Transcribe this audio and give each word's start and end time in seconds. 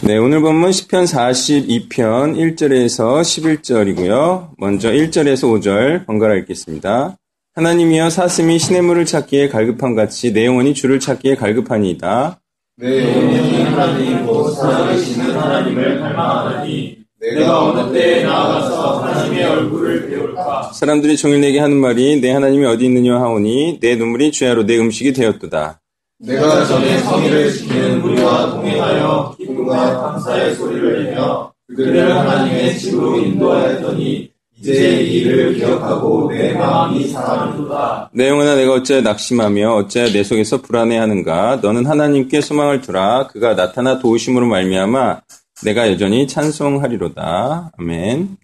네, 0.00 0.16
오늘 0.16 0.40
본문 0.40 0.70
10편 0.70 1.88
42편 1.88 2.36
1절에서 2.56 3.20
11절이고요. 3.20 4.50
먼저 4.56 4.90
1절에서 4.90 5.60
5절 5.60 6.06
번갈아 6.06 6.34
읽겠습니다. 6.36 7.16
하나님이여 7.56 8.08
사슴이 8.08 8.58
시냇 8.58 8.84
물을 8.84 9.04
찾기에 9.04 9.48
갈급함 9.48 9.96
같이 9.96 10.32
내 10.32 10.46
영혼이 10.46 10.74
주를 10.74 11.00
찾기에 11.00 11.34
갈급하니이다. 11.34 12.40
내 12.76 13.12
영혼이 13.12 13.62
하나님 13.64 14.24
곧 14.24 14.50
살아계시는 14.52 15.36
하나님을 15.36 16.00
갈망하니 16.00 16.98
내가 17.20 17.64
어느 17.64 17.92
때에 17.92 18.22
나아가서 18.22 19.02
하나님의 19.02 19.44
얼굴을 19.44 20.08
배울까 20.08 20.70
사람들이 20.72 21.16
종일 21.16 21.40
내게 21.40 21.58
하는 21.58 21.76
말이 21.76 22.20
내 22.20 22.30
하나님이 22.30 22.64
어디 22.66 22.84
있느냐 22.84 23.16
하오니 23.16 23.80
내 23.80 23.96
눈물이 23.96 24.30
주야로 24.30 24.64
내 24.64 24.78
음식이 24.78 25.12
되었도다. 25.12 25.80
내가 26.20 26.64
전에 26.64 26.98
성의를 26.98 27.52
지키는 27.52 28.02
무리와 28.02 28.50
동행하여 28.50 29.34
기쁨과 29.38 30.00
감사의 30.00 30.54
소리를 30.56 31.04
내며 31.04 31.52
그들을 31.68 32.16
하나님의 32.16 32.76
집으로 32.78 33.18
인도하였더니 33.20 34.30
이제 34.58 35.00
이 35.02 35.18
일을 35.18 35.54
기억하고 35.54 36.32
내 36.32 36.52
마음이 36.54 37.06
상하는도다. 37.06 38.10
내 38.12 38.28
영혼아 38.28 38.56
내가 38.56 38.72
어찌하여 38.72 39.02
낙심하며 39.02 39.74
어찌하여 39.76 40.10
내 40.10 40.24
속에서 40.24 40.60
불안해하는가? 40.60 41.60
너는 41.62 41.86
하나님께 41.86 42.40
소망을 42.40 42.80
두라. 42.80 43.28
그가 43.28 43.54
나타나 43.54 44.00
도우심으로 44.00 44.46
말미암아 44.46 45.20
내가 45.64 45.88
여전히 45.88 46.26
찬송하리로다. 46.26 47.70
아멘. 47.78 48.36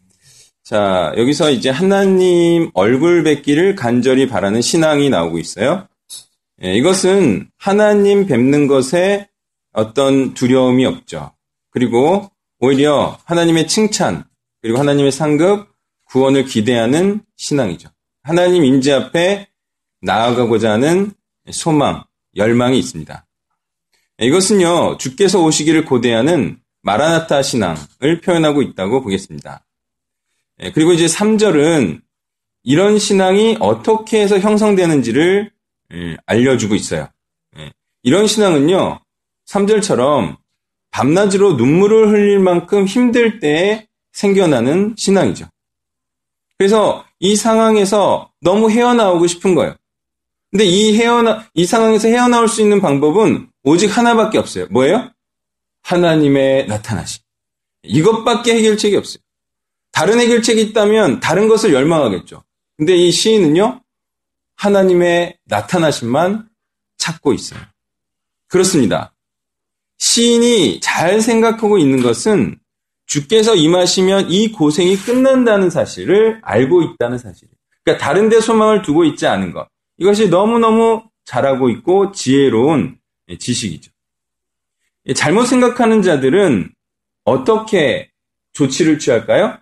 자 0.62 1.12
여기서 1.16 1.50
이제 1.50 1.70
하나님 1.70 2.70
얼굴 2.72 3.24
뵙기를 3.24 3.74
간절히 3.74 4.28
바라는 4.28 4.62
신앙이 4.62 5.10
나오고 5.10 5.38
있어요 5.38 5.86
예, 6.62 6.74
이것은 6.74 7.50
하나님 7.56 8.26
뵙는 8.26 8.66
것에 8.68 9.28
어떤 9.72 10.34
두려움이 10.34 10.86
없죠 10.86 11.32
그리고 11.70 12.30
오히려 12.60 13.18
하나님의 13.24 13.66
칭찬 13.66 14.24
그리고 14.62 14.78
하나님의 14.78 15.10
상급 15.10 15.68
구원을 16.06 16.44
기대하는 16.44 17.20
신앙이죠. 17.36 17.88
하나님 18.22 18.64
임재 18.64 18.92
앞에 18.92 19.48
나아가고자 20.00 20.72
하는 20.72 21.12
소망, 21.50 22.04
열망이 22.36 22.78
있습니다. 22.78 23.26
이것은요, 24.20 24.98
주께서 24.98 25.42
오시기를 25.42 25.84
고대하는 25.84 26.60
마라나타 26.82 27.42
신앙을 27.42 28.20
표현하고 28.22 28.62
있다고 28.62 29.02
보겠습니다. 29.02 29.66
예, 30.62 30.70
그리고 30.70 30.92
이제 30.92 31.06
3절은 31.06 32.00
이런 32.62 32.98
신앙이 32.98 33.56
어떻게 33.60 34.20
해서 34.20 34.38
형성되는지를 34.38 35.50
예, 35.50 35.53
알려주고 36.26 36.74
있어요. 36.74 37.08
예, 37.58 37.72
이런 38.02 38.26
신앙은요, 38.26 39.00
3절처럼 39.46 40.36
밤낮으로 40.90 41.54
눈물을 41.54 42.08
흘릴 42.08 42.38
만큼 42.38 42.86
힘들 42.86 43.40
때에 43.40 43.86
생겨나는 44.12 44.94
신앙이죠. 44.96 45.46
그래서 46.56 47.04
이 47.18 47.36
상황에서 47.36 48.30
너무 48.40 48.70
헤어나오고 48.70 49.26
싶은 49.26 49.54
거예요. 49.54 49.74
근데 50.50 50.64
이 50.64 50.96
헤어나, 50.96 51.48
이 51.54 51.66
상황에서 51.66 52.06
헤어나올 52.08 52.46
수 52.46 52.62
있는 52.62 52.80
방법은 52.80 53.48
오직 53.64 53.96
하나밖에 53.96 54.38
없어요. 54.38 54.66
뭐예요? 54.70 55.10
하나님의 55.82 56.68
나타나심. 56.68 57.22
이것밖에 57.82 58.54
해결책이 58.54 58.96
없어요. 58.96 59.18
다른 59.90 60.20
해결책이 60.20 60.60
있다면 60.62 61.20
다른 61.20 61.48
것을 61.48 61.72
열망하겠죠. 61.72 62.42
근데 62.76 62.96
이 62.96 63.10
시인은요, 63.10 63.80
하나님의 64.64 65.36
나타나심만 65.44 66.48
찾고 66.96 67.34
있어요. 67.34 67.60
그렇습니다. 68.48 69.14
시인이 69.98 70.80
잘 70.80 71.20
생각하고 71.20 71.76
있는 71.76 72.02
것은 72.02 72.58
주께서 73.06 73.54
임하시면 73.54 74.30
이 74.30 74.52
고생이 74.52 74.96
끝난다는 74.96 75.68
사실을 75.68 76.40
알고 76.42 76.82
있다는 76.82 77.18
사실. 77.18 77.48
그러니까 77.82 78.02
다른 78.02 78.30
데 78.30 78.40
소망을 78.40 78.80
두고 78.80 79.04
있지 79.04 79.26
않은 79.26 79.52
것. 79.52 79.68
이것이 79.98 80.30
너무너무 80.30 81.04
잘하고 81.26 81.68
있고 81.68 82.12
지혜로운 82.12 82.98
지식이죠. 83.38 83.92
잘못 85.14 85.44
생각하는 85.44 86.00
자들은 86.00 86.72
어떻게 87.24 88.10
조치를 88.54 88.98
취할까요? 88.98 89.58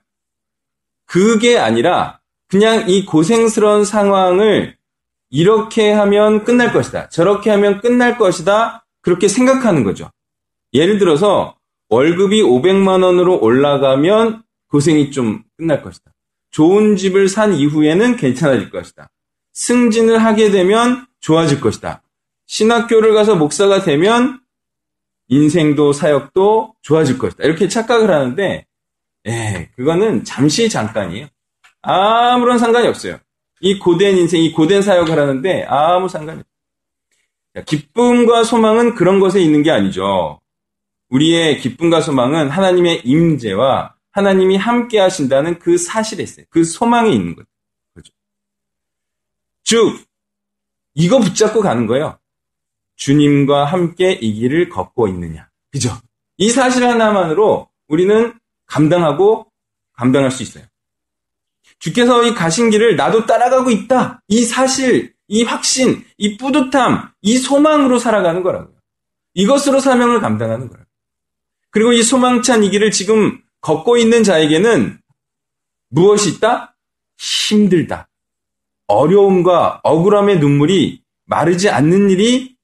그게 1.06 1.58
아니라 1.58 2.20
그냥 2.46 2.88
이 2.88 3.04
고생스러운 3.04 3.84
상황을 3.84 4.76
이렇게 5.32 5.90
하면 5.90 6.44
끝날 6.44 6.72
것이다. 6.74 7.08
저렇게 7.08 7.50
하면 7.50 7.80
끝날 7.80 8.18
것이다. 8.18 8.86
그렇게 9.00 9.28
생각하는 9.28 9.82
거죠. 9.82 10.10
예를 10.74 10.98
들어서 10.98 11.56
월급이 11.88 12.42
500만 12.42 13.02
원으로 13.02 13.40
올라가면 13.40 14.42
고생이 14.68 15.10
좀 15.10 15.42
끝날 15.56 15.82
것이다. 15.82 16.12
좋은 16.50 16.96
집을 16.96 17.28
산 17.28 17.54
이후에는 17.54 18.16
괜찮아질 18.16 18.70
것이다. 18.70 19.08
승진을 19.54 20.22
하게 20.22 20.50
되면 20.50 21.06
좋아질 21.20 21.60
것이다. 21.60 22.02
신학교를 22.46 23.14
가서 23.14 23.34
목사가 23.34 23.82
되면 23.82 24.38
인생도 25.28 25.94
사역도 25.94 26.74
좋아질 26.82 27.16
것이다. 27.18 27.44
이렇게 27.44 27.68
착각을 27.68 28.10
하는데, 28.10 28.66
예, 29.26 29.70
그거는 29.76 30.24
잠시 30.24 30.68
잠깐이에요. 30.68 31.28
아무런 31.80 32.58
상관이 32.58 32.86
없어요. 32.86 33.18
이 33.62 33.78
고된 33.78 34.18
인생, 34.18 34.42
이 34.42 34.52
고된 34.52 34.82
사역을 34.82 35.18
하는데 35.18 35.62
아무 35.68 36.08
상관이 36.08 36.40
없어요. 36.40 37.64
기쁨과 37.64 38.44
소망은 38.44 38.94
그런 38.96 39.20
것에 39.20 39.40
있는 39.40 39.62
게 39.62 39.70
아니죠. 39.70 40.40
우리의 41.10 41.60
기쁨과 41.60 42.00
소망은 42.00 42.50
하나님의 42.50 43.02
임재와 43.04 43.94
하나님이 44.10 44.56
함께 44.56 44.98
하신다는 44.98 45.60
그 45.60 45.78
사실에 45.78 46.24
있어요. 46.24 46.44
그 46.50 46.64
소망에 46.64 47.12
있는 47.12 47.36
거죠. 47.36 47.46
그렇죠? 47.94 48.12
즉, 49.62 50.04
이거 50.94 51.20
붙잡고 51.20 51.60
가는 51.60 51.86
거예요. 51.86 52.18
주님과 52.96 53.64
함께 53.64 54.12
이 54.12 54.34
길을 54.34 54.70
걷고 54.70 55.06
있느냐. 55.08 55.48
그죠? 55.70 55.90
이 56.36 56.50
사실 56.50 56.84
하나만으로 56.84 57.68
우리는 57.86 58.34
감당하고 58.66 59.46
감당할 59.92 60.30
수 60.30 60.42
있어요. 60.42 60.64
주께서 61.82 62.22
이 62.22 62.32
가신 62.32 62.70
길을 62.70 62.94
나도 62.94 63.26
따라가고 63.26 63.72
있다. 63.72 64.22
이 64.28 64.44
사실, 64.44 65.14
이 65.26 65.42
확신, 65.42 66.04
이 66.16 66.36
뿌듯함, 66.36 67.10
이 67.22 67.38
소망으로 67.38 67.98
살아가는 67.98 68.44
거라고요. 68.44 68.76
이것으로 69.34 69.80
사명을 69.80 70.20
감당하는 70.20 70.68
거예요. 70.68 70.84
그리고 71.70 71.92
이 71.92 72.04
소망찬 72.04 72.62
이 72.62 72.70
길을 72.70 72.92
지금 72.92 73.42
걷고 73.62 73.96
있는 73.96 74.22
자에게는 74.22 75.00
무엇이 75.88 76.30
있다? 76.30 76.76
힘들다. 77.18 78.08
어려움과 78.86 79.80
억울함의 79.82 80.38
눈물이 80.38 81.02
마르지 81.24 81.68
않는 81.68 82.10
일이 82.10 82.54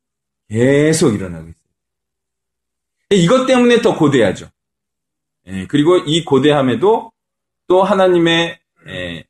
계속 0.49 1.15
일어나고 1.15 1.49
있어요. 1.49 3.21
이것 3.25 3.47
때문에 3.47 3.83
더 3.83 3.97
고대하죠. 3.97 4.49
예, 5.49 5.67
그리고 5.67 5.97
이 5.97 6.25
고대함에도 6.25 7.11
또 7.67 7.83
하나님의 7.83 8.61
예, 8.89 9.25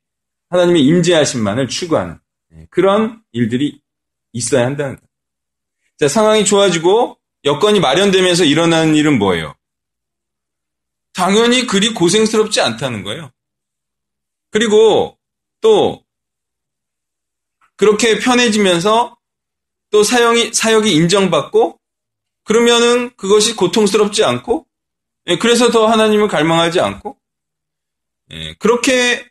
하나님의 0.51 0.85
임재하심만을 0.85 1.69
추구하는 1.69 2.19
예, 2.55 2.67
그런 2.71 3.23
일들이 3.33 3.81
있어야 4.33 4.67
한다는 4.67 4.97
거예요. 4.97 5.09
자, 5.99 6.09
상황이 6.09 6.45
좋아지고 6.45 7.19
여건이 7.45 7.81
마련되면서 7.81 8.45
일어나는 8.45 8.95
일은 8.95 9.19
뭐예요? 9.19 9.55
당연히 11.13 11.67
그리 11.67 11.93
고생스럽지 11.95 12.61
않다는 12.61 13.03
거예요. 13.03 13.33
그리고 14.51 15.19
또 15.61 16.05
그렇게 17.77 18.19
편해지면서 18.19 19.17
또 19.91 20.03
사용이, 20.03 20.53
사역이 20.53 20.93
인정받고 20.95 21.81
그러면은 22.45 23.15
그것이 23.17 23.57
고통스럽지 23.57 24.25
않고 24.25 24.67
예, 25.27 25.39
그래서 25.39 25.71
더 25.71 25.87
하나님을 25.87 26.29
갈망하지 26.29 26.81
않고 26.81 27.19
예, 28.31 28.55
그렇게 28.55 29.29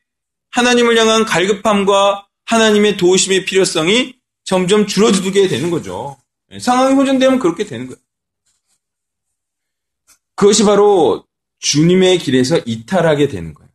하나님을 0.51 0.97
향한 0.97 1.25
갈급함과 1.25 2.27
하나님의 2.45 2.97
도우심의 2.97 3.45
필요성이 3.45 4.15
점점 4.43 4.87
줄어들게 4.87 5.47
되는 5.47 5.69
거죠. 5.69 6.17
예, 6.51 6.59
상황이 6.59 6.93
호전되면 6.95 7.39
그렇게 7.39 7.65
되는 7.65 7.87
거예요. 7.87 7.97
그것이 10.35 10.63
바로 10.63 11.25
주님의 11.59 12.19
길에서 12.19 12.59
이탈하게 12.65 13.27
되는 13.27 13.53
거예요. 13.53 13.69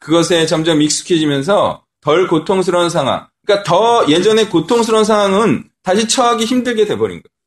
그것에 0.00 0.46
점점 0.46 0.82
익숙해지면서 0.82 1.84
덜 2.00 2.26
고통스러운 2.28 2.90
상황, 2.90 3.28
그러니까 3.44 3.64
더 3.64 4.06
예전에 4.08 4.46
고통스러운 4.46 5.04
상황은 5.04 5.68
다시 5.82 6.08
처하기 6.08 6.44
힘들게 6.44 6.86
돼버린 6.86 7.22
거예요. 7.22 7.38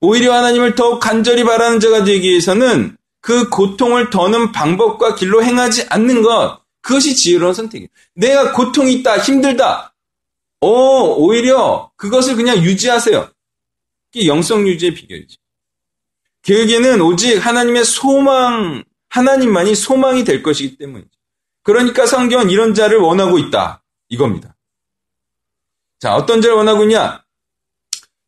오히려 0.00 0.32
하나님을 0.34 0.74
더욱 0.74 1.00
간절히 1.00 1.44
바라는 1.44 1.80
자가 1.80 2.04
되기 2.04 2.28
위해서는 2.28 2.96
그 3.20 3.48
고통을 3.48 4.10
더는 4.10 4.52
방법과 4.52 5.16
길로 5.16 5.42
행하지 5.42 5.86
않는 5.90 6.22
것, 6.22 6.60
그것이 6.88 7.14
지혜로운 7.14 7.52
선택이에요. 7.52 7.88
내가 8.14 8.52
고통이 8.52 8.94
있다, 8.94 9.18
힘들다. 9.18 9.94
오, 10.62 11.16
오히려 11.18 11.92
그것을 11.96 12.34
그냥 12.34 12.56
유지하세요. 12.62 13.30
이게 14.14 14.26
영성 14.26 14.66
유지의 14.66 14.94
비결이죠. 14.94 15.36
그에게는 16.42 17.02
오직 17.02 17.44
하나님의 17.44 17.84
소망, 17.84 18.84
하나님만이 19.10 19.74
소망이 19.74 20.24
될 20.24 20.42
것이기 20.42 20.78
때문이죠. 20.78 21.10
그러니까 21.62 22.06
성경은 22.06 22.48
이런 22.48 22.72
자를 22.72 22.96
원하고 22.96 23.38
있다. 23.38 23.82
이겁니다. 24.08 24.56
자, 25.98 26.14
어떤 26.14 26.40
자를 26.40 26.56
원하고 26.56 26.84
있냐? 26.84 27.22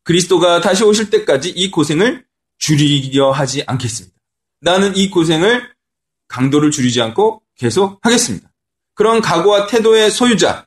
그리스도가 0.03 0.61
다시 0.61 0.83
오실 0.83 1.09
때까지 1.09 1.49
이 1.49 1.71
고생을 1.71 2.27
줄이려 2.59 3.31
하지 3.31 3.63
않겠습니다. 3.65 4.15
나는 4.59 4.95
이 4.95 5.09
고생을 5.09 5.73
강도를 6.27 6.69
줄이지 6.69 7.01
않고 7.01 7.41
계속 7.55 7.97
하겠습니다. 8.03 8.50
그런 8.93 9.21
각오와 9.21 9.67
태도의 9.67 10.11
소유자, 10.11 10.65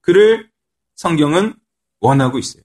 그를 0.00 0.48
성경은 0.94 1.54
원하고 2.00 2.38
있어요. 2.38 2.62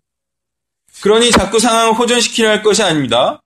그러니 1.01 1.31
자꾸 1.31 1.59
상황을 1.59 1.93
호전시키려 1.93 2.49
할 2.49 2.63
것이 2.63 2.83
아닙니다. 2.83 3.41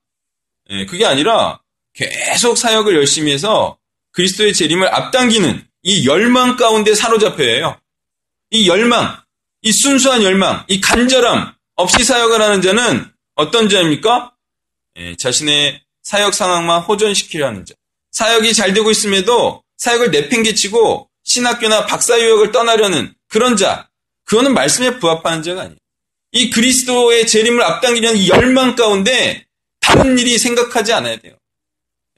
예, 0.70 0.86
그게 0.86 1.06
아니라 1.06 1.62
계속 1.94 2.58
사역을 2.58 2.96
열심히 2.96 3.32
해서 3.32 3.78
그리스도의 4.12 4.54
재림을 4.54 4.94
앞당기는 4.94 5.68
이 5.84 6.08
열망 6.08 6.56
가운데 6.56 6.96
사로잡혀야 6.96 7.80
이 8.52 8.68
열망, 8.68 9.22
이 9.62 9.72
순수한 9.72 10.24
열망, 10.24 10.66
이 10.68 10.80
간절함 10.80 11.54
없이 11.76 12.04
사역을 12.04 12.42
하는 12.42 12.62
자는 12.62 13.12
어떤 13.36 13.70
자입니까? 13.70 14.34
예, 14.98 15.16
자신의 15.16 15.82
사역 16.04 16.34
상황만 16.34 16.82
호전시키려 16.82 17.48
하는 17.48 17.66
자. 17.66 17.74
사역이 18.12 18.54
잘 18.54 18.74
되고 18.74 18.92
있음에도 18.92 19.64
사역을 19.78 20.12
내팽개치고 20.12 21.10
신학교나 21.24 21.86
박사유학을 21.86 22.52
떠나려는 22.52 23.14
그런 23.28 23.56
자. 23.58 23.90
그거는 24.26 24.54
말씀에 24.54 25.00
부합하는 25.00 25.44
자가 25.44 25.62
아니에요. 25.62 25.78
이 26.32 26.50
그리스도의 26.50 27.28
재림을 27.28 27.62
앞당기려는 27.62 28.18
이 28.18 28.30
열망 28.30 28.76
가운데 28.76 29.46
다른 29.80 30.18
일이 30.18 30.38
생각하지 30.38 30.94
않아야 30.94 31.18
돼요. 31.18 31.36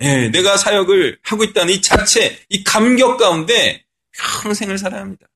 예, 0.02 0.30
내가 0.30 0.58
사역을 0.58 1.20
하고 1.24 1.44
있다는 1.44 1.74
이 1.74 1.82
자체, 1.82 2.38
이 2.50 2.64
감격 2.64 3.18
가운데 3.18 3.84
평생을 4.42 4.78
살아야 4.78 5.02
합니다. 5.02 5.28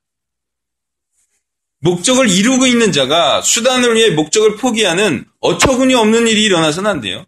목적을 1.79 2.29
이루고 2.29 2.67
있는 2.67 2.91
자가 2.91 3.41
수단을 3.41 3.95
위해 3.95 4.09
목적을 4.11 4.57
포기하는 4.57 5.25
어처구니 5.39 5.95
없는 5.95 6.27
일이 6.27 6.43
일어나서는 6.43 6.89
안 6.89 7.01
돼요. 7.01 7.25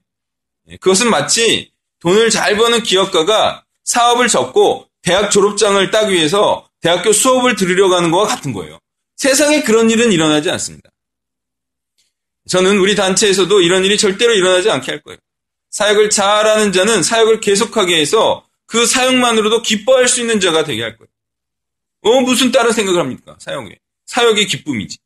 예, 0.69 0.77
그것은 0.77 1.09
마치 1.09 1.71
돈을 1.99 2.29
잘 2.29 2.57
버는 2.57 2.83
기업가가 2.83 3.65
사업을 3.85 4.27
접고 4.27 4.90
대학 5.01 5.31
졸업장을 5.31 5.89
따기 5.91 6.13
위해서 6.13 6.69
대학교 6.81 7.11
수업을 7.13 7.55
들으려고 7.55 7.95
하는 7.95 8.11
것과 8.11 8.27
같은 8.27 8.53
거예요. 8.53 8.79
세상에 9.15 9.61
그런 9.61 9.89
일은 9.89 10.11
일어나지 10.11 10.49
않습니다. 10.51 10.89
저는 12.49 12.79
우리 12.79 12.95
단체에서도 12.95 13.61
이런 13.61 13.85
일이 13.85 13.97
절대로 13.97 14.33
일어나지 14.33 14.69
않게 14.69 14.91
할 14.91 15.01
거예요. 15.01 15.19
사역을 15.69 16.09
잘하는 16.09 16.71
자는 16.71 17.03
사역을 17.03 17.39
계속하게 17.39 17.99
해서 17.99 18.45
그 18.65 18.85
사역만으로도 18.85 19.61
기뻐할 19.61 20.07
수 20.07 20.21
있는 20.21 20.39
자가 20.39 20.63
되게 20.63 20.81
할 20.81 20.97
거예요. 20.97 21.07
어, 22.01 22.21
무슨 22.21 22.51
다른 22.51 22.71
생각을 22.71 22.99
합니까? 22.99 23.35
사역에. 23.39 23.77
사역의 24.05 24.47
기쁨이지. 24.47 24.97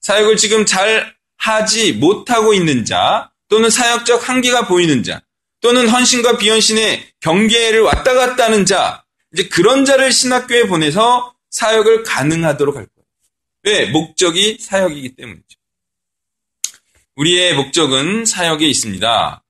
사역을 0.00 0.36
지금 0.36 0.64
잘 0.64 1.14
하지 1.36 1.92
못하고 1.92 2.54
있는 2.54 2.84
자, 2.84 3.30
또는 3.48 3.68
사역적 3.68 4.28
한계가 4.28 4.68
보이는 4.68 5.02
자, 5.02 5.20
또는 5.60 5.88
헌신과 5.88 6.38
비헌신의 6.38 7.12
경계를 7.20 7.80
왔다 7.80 8.14
갔다 8.14 8.44
하는 8.44 8.64
자, 8.64 9.04
이제 9.32 9.48
그런 9.48 9.84
자를 9.84 10.12
신학교에 10.12 10.66
보내서 10.66 11.34
사역을 11.50 12.02
가능하도록 12.02 12.76
할 12.76 12.86
거예요. 12.86 13.06
왜? 13.62 13.90
목적이 13.90 14.58
사역이기 14.58 15.16
때문이죠. 15.16 15.58
우리의 17.16 17.54
목적은 17.54 18.24
사역에 18.24 18.66
있습니다. 18.66 19.44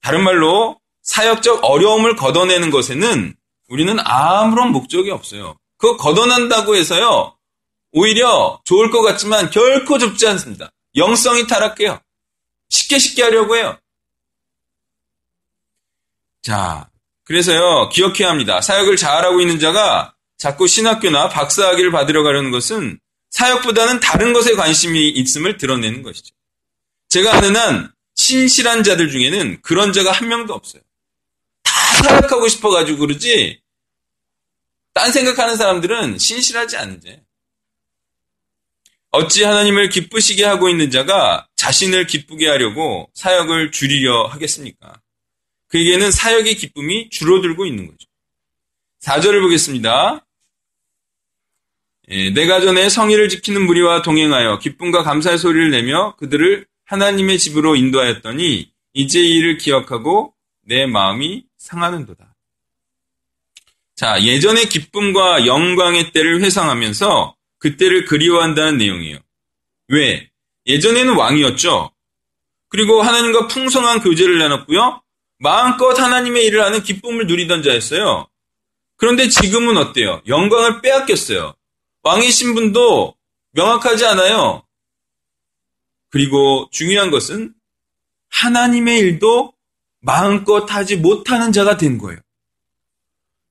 다른 0.00 0.24
말로 0.24 0.80
사역적 1.02 1.60
어려움을 1.62 2.16
걷어내는 2.16 2.70
것에는 2.70 3.34
우리는 3.68 3.96
아무런 4.00 4.72
목적이 4.72 5.10
없어요. 5.10 5.56
그거 5.76 5.96
걷어낸다고 5.96 6.76
해서요. 6.76 7.36
오히려 7.92 8.60
좋을 8.64 8.90
것 8.90 9.02
같지만 9.02 9.50
결코 9.50 9.98
좁지 9.98 10.26
않습니다. 10.28 10.70
영성이 10.96 11.46
타락해요. 11.46 12.00
쉽게 12.68 12.98
쉽게 12.98 13.22
하려고 13.22 13.56
해요. 13.56 13.78
자, 16.42 16.90
그래서요, 17.26 17.88
기억해야 17.88 18.30
합니다. 18.30 18.60
사역을 18.60 18.96
잘하고 18.96 19.40
있는 19.40 19.58
자가 19.58 20.14
자꾸 20.38 20.68
신학교나 20.68 21.28
박사학위를 21.28 21.90
받으러 21.90 22.22
가려는 22.22 22.52
것은 22.52 23.00
사역보다는 23.30 24.00
다른 24.00 24.32
것에 24.32 24.54
관심이 24.54 25.08
있음을 25.08 25.56
드러내는 25.56 26.02
것이죠. 26.02 26.34
제가 27.08 27.34
아는 27.34 27.56
한 27.56 27.92
신실한 28.14 28.84
자들 28.84 29.10
중에는 29.10 29.60
그런 29.62 29.92
자가 29.92 30.12
한 30.12 30.28
명도 30.28 30.54
없어요. 30.54 30.82
다 31.64 31.72
사역하고 32.04 32.48
싶어가지고 32.48 32.98
그러지, 32.98 33.60
딴 34.94 35.10
생각하는 35.10 35.56
사람들은 35.56 36.18
신실하지 36.18 36.76
않은지. 36.76 37.20
어찌 39.10 39.42
하나님을 39.42 39.88
기쁘시게 39.88 40.44
하고 40.44 40.68
있는 40.68 40.90
자가 40.92 41.48
자신을 41.56 42.06
기쁘게 42.06 42.48
하려고 42.48 43.10
사역을 43.14 43.72
줄이려 43.72 44.26
하겠습니까? 44.26 45.00
그에게는 45.68 46.10
사역의 46.10 46.56
기쁨이 46.56 47.10
줄어들고 47.10 47.66
있는 47.66 47.86
거죠. 47.86 48.06
4절을 49.00 49.42
보겠습니다. 49.42 50.24
예, 52.08 52.30
내가 52.30 52.60
전에 52.60 52.88
성의를 52.88 53.28
지키는 53.28 53.66
무리와 53.66 54.02
동행하여 54.02 54.58
기쁨과 54.58 55.02
감사의 55.02 55.38
소리를 55.38 55.70
내며 55.70 56.14
그들을 56.16 56.66
하나님의 56.84 57.38
집으로 57.38 57.74
인도하였더니 57.74 58.70
이제 58.94 59.20
이를 59.20 59.58
기억하고 59.58 60.34
내 60.62 60.86
마음이 60.86 61.44
상하는도다. 61.58 62.34
자, 63.96 64.22
예전의 64.22 64.68
기쁨과 64.68 65.46
영광의 65.46 66.12
때를 66.12 66.42
회상하면서 66.42 67.34
그때를 67.58 68.04
그리워한다는 68.04 68.78
내용이에요. 68.78 69.18
왜? 69.88 70.28
예전에는 70.66 71.16
왕이었죠. 71.16 71.90
그리고 72.68 73.02
하나님과 73.02 73.46
풍성한 73.48 74.00
교제를 74.00 74.38
나눴고요. 74.38 75.02
마음껏 75.38 75.98
하나님의 75.98 76.44
일을 76.46 76.62
하는 76.62 76.82
기쁨을 76.82 77.26
누리던 77.26 77.62
자였어요. 77.62 78.26
그런데 78.96 79.28
지금은 79.28 79.76
어때요? 79.76 80.22
영광을 80.26 80.80
빼앗겼어요. 80.80 81.54
왕이신 82.02 82.54
분도 82.54 83.14
명확하지 83.52 84.06
않아요. 84.06 84.62
그리고 86.08 86.68
중요한 86.70 87.10
것은 87.10 87.52
하나님의 88.30 88.98
일도 89.00 89.52
마음껏 90.00 90.72
하지 90.72 90.96
못하는 90.96 91.52
자가 91.52 91.76
된 91.76 91.98
거예요. 91.98 92.20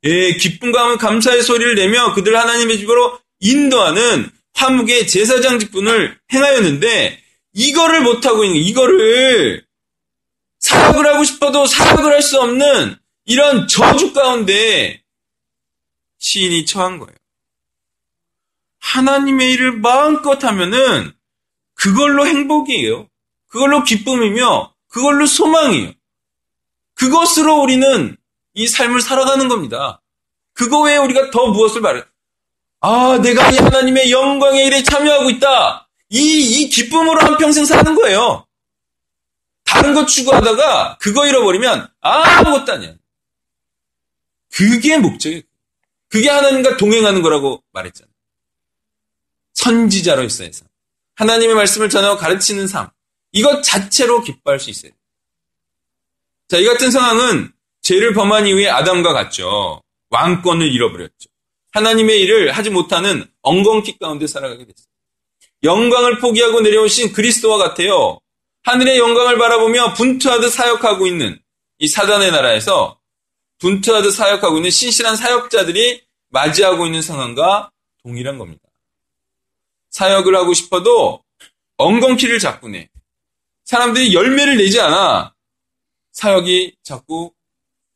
예, 0.03 0.33
기쁨과 0.33 0.97
감사의 0.97 1.41
소리를 1.41 1.75
내며 1.75 2.13
그들 2.13 2.37
하나님의 2.37 2.77
집으로 2.77 3.19
인도하는 3.39 4.29
화목의 4.53 5.07
제사장 5.07 5.59
직분을 5.59 6.17
행하였는데 6.31 7.21
이거를 7.53 8.01
못하고 8.01 8.45
있는 8.45 8.59
이거를 8.61 9.64
사역을 10.65 11.05
하고 11.07 11.23
싶어도 11.23 11.65
사역을 11.65 12.11
할 12.11 12.21
수 12.21 12.39
없는 12.41 12.97
이런 13.25 13.67
저주 13.67 14.13
가운데 14.13 15.03
시인이 16.17 16.65
처한 16.65 16.97
거예요. 16.97 17.15
하나님의 18.79 19.51
일을 19.53 19.73
마음껏 19.73 20.43
하면은 20.43 21.13
그걸로 21.75 22.25
행복이에요. 22.25 23.07
그걸로 23.47 23.83
기쁨이며 23.83 24.73
그걸로 24.87 25.25
소망이에요. 25.25 25.93
그것으로 26.95 27.61
우리는 27.61 28.15
이 28.53 28.67
삶을 28.67 29.01
살아가는 29.01 29.47
겁니다. 29.47 30.01
그거 30.53 30.81
외에 30.81 30.97
우리가 30.97 31.29
더 31.31 31.47
무엇을 31.47 31.81
말해? 31.81 32.01
아, 32.79 33.19
내가 33.21 33.49
이 33.51 33.57
하나님의 33.57 34.11
영광의 34.11 34.65
일에 34.67 34.83
참여하고 34.83 35.29
있다. 35.31 35.89
이, 36.09 36.61
이 36.61 36.69
기쁨으로 36.69 37.19
한평생 37.19 37.65
사는 37.65 37.95
거예요. 37.95 38.44
다른 39.75 39.93
거 39.93 40.05
추구하다가 40.05 40.97
그거 40.99 41.27
잃어버리면 41.27 41.89
아무것도 41.99 42.71
아니야. 42.71 42.93
그게 44.53 44.97
목적이에요. 44.97 45.41
그게 46.09 46.29
하나님과 46.29 46.77
동행하는 46.77 47.21
거라고 47.21 47.61
말했잖아요. 47.73 48.09
선지자로 49.53 50.23
있어야 50.23 50.47
해서. 50.47 50.65
하나님의 51.15 51.55
말씀을 51.55 51.89
전하고 51.89 52.17
가르치는 52.17 52.67
삶. 52.67 52.89
이것 53.33 53.63
자체로 53.63 54.21
기뻐할 54.21 54.61
수 54.61 54.69
있어요. 54.69 54.91
자, 56.47 56.57
이 56.57 56.65
같은 56.65 56.89
상황은 56.89 57.51
죄를 57.81 58.13
범한 58.13 58.47
이후에 58.47 58.69
아담과 58.69 59.11
같죠. 59.11 59.81
왕권을 60.09 60.71
잃어버렸죠. 60.71 61.29
하나님의 61.71 62.21
일을 62.21 62.53
하지 62.53 62.69
못하는 62.69 63.29
엉겅퀴 63.41 63.97
가운데 63.99 64.25
살아가게 64.25 64.65
됐어요. 64.65 64.85
영광을 65.63 66.19
포기하고 66.19 66.61
내려오신 66.61 67.11
그리스도와 67.11 67.57
같아요. 67.57 68.19
하늘의 68.65 68.97
영광을 68.97 69.37
바라보며 69.37 69.93
분투하듯 69.93 70.51
사역하고 70.51 71.05
있는 71.05 71.39
이 71.77 71.87
사단의 71.87 72.31
나라에서 72.31 72.99
분투하듯 73.59 74.11
사역하고 74.11 74.57
있는 74.57 74.71
신실한 74.71 75.15
사역자들이 75.15 76.03
맞이하고 76.29 76.87
있는 76.87 77.03
상황과 77.03 77.71
동일한 78.01 78.39
겁니다. 78.39 78.63
사역을 79.91 80.35
하고 80.35 80.55
싶어도 80.55 81.23
엉겅퀴를 81.77 82.39
자꾸 82.39 82.67
내. 82.67 82.89
사람들이 83.65 84.13
열매를 84.15 84.57
내지 84.57 84.81
않아 84.81 85.35
사역이 86.11 86.77
자꾸 86.81 87.31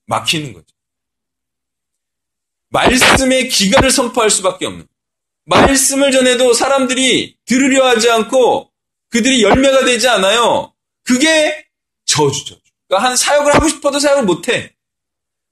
막히는 0.05 0.53
거죠. 0.53 0.67
말씀의 2.69 3.49
기가를 3.49 3.89
선포할 3.89 4.29
수밖에 4.29 4.67
없는. 4.67 4.87
말씀을 5.45 6.11
전해도 6.11 6.53
사람들이 6.53 7.35
들으려 7.45 7.87
하지 7.87 8.11
않고 8.11 8.68
그들이 9.09 9.43
열매가 9.43 9.85
되지 9.85 10.07
않아요. 10.07 10.73
그게 11.03 11.65
저주죠. 12.05 12.55
그러니까 12.87 13.09
한 13.09 13.15
사역을 13.15 13.55
하고 13.55 13.67
싶어도 13.67 13.99
사역을 13.99 14.23
못해. 14.23 14.75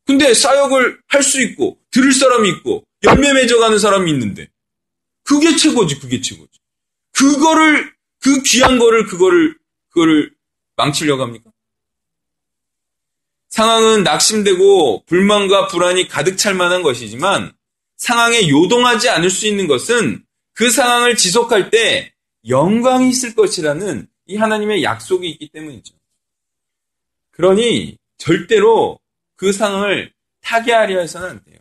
근데 0.05 0.33
사역을 0.33 1.01
할 1.07 1.23
수 1.23 1.41
있고 1.41 1.77
들을 1.91 2.13
사람이 2.13 2.49
있고 2.49 2.83
열매 3.03 3.33
맺어가는 3.33 3.77
사람이 3.79 4.09
있는데 4.11 4.47
그게 5.23 5.55
최고지. 5.55 5.99
그게 5.99 6.21
최고지. 6.21 6.59
그거를 7.13 7.91
그 8.21 8.41
귀한 8.43 8.77
거를 8.79 9.05
그거를 9.05 9.55
그거를 9.89 10.31
망치려고 10.75 11.23
합니까? 11.23 11.49
상황은 13.49 14.03
낙심되고 14.03 15.05
불만과 15.05 15.67
불안이 15.67 16.07
가득 16.07 16.37
찰 16.37 16.53
만한 16.53 16.83
것이지만 16.83 17.53
상황에 17.97 18.47
요동하지 18.47 19.09
않을 19.09 19.29
수 19.29 19.47
있는 19.47 19.67
것은 19.67 20.23
그 20.53 20.69
상황을 20.69 21.17
지속할 21.17 21.69
때 21.71 22.13
영광이 22.48 23.10
있을 23.10 23.36
것이라는 23.36 24.08
이 24.27 24.36
하나님의 24.36 24.84
약속이 24.84 25.30
있기 25.30 25.50
때문이죠. 25.50 25.96
그러니 27.32 27.98
절대로 28.18 29.00
그 29.36 29.51
상황을 29.51 30.12
타개하려 30.42 31.00
해서는 31.00 31.30
안 31.30 31.44
돼요. 31.44 31.60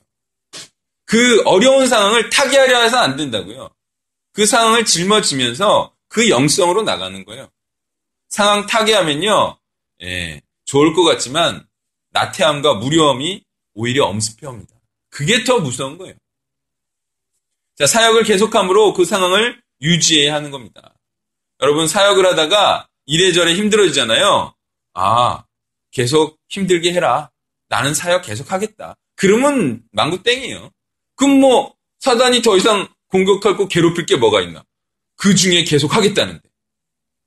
그 1.05 1.43
어려운 1.45 1.87
상황을 1.87 2.31
타개하려 2.31 2.83
해서는 2.83 3.05
안 3.05 3.16
된다고요. 3.16 3.71
그 4.33 4.47
상황을 4.47 4.85
짊어지면서 4.85 5.95
그 6.09 6.28
영성으로 6.28 6.83
나가는 6.83 7.25
거예요. 7.25 7.50
상황 8.28 8.66
타개하면요, 8.66 9.59
예, 10.02 10.43
좋을 10.64 10.95
것 10.95 11.05
같지만 11.05 11.66
나태함과 12.11 12.75
무료함이 12.75 13.45
오히려 13.75 14.07
엄습해 14.07 14.47
옵니다. 14.47 14.75
그게 15.11 15.45
더 15.45 15.59
무서운 15.61 15.97
거예요. 15.99 16.14
자, 17.76 17.87
사역을 17.87 18.25
계속함으로 18.25 18.95
그 18.95 19.05
상황을 19.05 19.62
유지해야 19.80 20.35
하는 20.35 20.50
겁니다. 20.50 20.95
여러분, 21.61 21.87
사역을 21.88 22.26
하다가 22.26 22.88
이래저래 23.06 23.54
힘들어지잖아요. 23.54 24.54
아, 24.95 25.45
계속 25.90 26.38
힘들게 26.49 26.92
해라. 26.92 27.30
나는 27.68 27.95
사역 27.95 28.23
계속 28.23 28.52
하겠다. 28.52 28.97
그러면 29.14 29.83
망구 29.92 30.23
땡이에요. 30.23 30.71
그럼 31.14 31.40
뭐, 31.40 31.75
사단이 32.00 32.42
더 32.42 32.56
이상 32.56 32.88
공격하고 33.09 33.68
괴롭힐 33.68 34.06
게 34.06 34.16
뭐가 34.16 34.42
있나? 34.42 34.64
그 35.16 35.35
중에 35.35 35.64
계속 35.64 35.95
하겠다는데. 35.97 36.47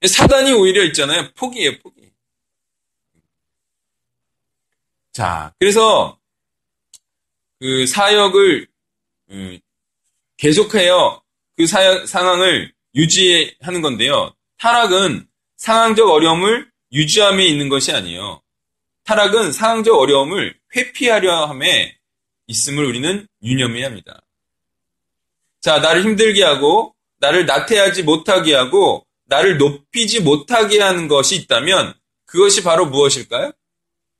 사단이 0.07 0.53
오히려 0.53 0.83
있잖아요. 0.85 1.31
포기해요, 1.33 1.79
포기. 1.79 2.11
자, 5.11 5.53
그래서 5.59 6.17
그 7.59 7.85
사역을 7.87 8.67
음, 9.31 9.59
계속해요. 10.37 11.21
그 11.59 11.67
사역, 11.67 12.07
상황을 12.07 12.71
유지하는 12.95 13.81
건데요. 13.81 14.33
타락은 14.59 15.27
상황적 15.57 16.09
어려움을 16.09 16.71
유지함에 16.93 17.45
있는 17.45 17.67
것이 17.67 17.91
아니에요. 17.91 18.41
타락은 19.03 19.51
상황적 19.51 19.93
어려움을 19.93 20.57
회피하려 20.73 21.47
함에 21.47 21.97
있음을 22.47 22.85
우리는 22.85 23.27
유념해야 23.43 23.87
합니다. 23.87 24.21
자, 25.59 25.79
나를 25.79 26.03
힘들게 26.05 26.41
하고, 26.45 26.95
나를 27.19 27.45
나태하지 27.45 28.03
못하게 28.03 28.55
하고, 28.55 29.05
나를 29.25 29.57
높이지 29.57 30.21
못하게 30.21 30.79
하는 30.79 31.09
것이 31.09 31.35
있다면, 31.35 31.93
그것이 32.25 32.63
바로 32.63 32.85
무엇일까요? 32.85 33.51